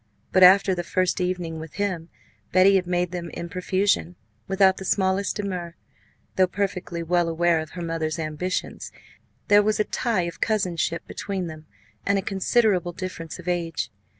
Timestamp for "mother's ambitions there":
7.83-9.61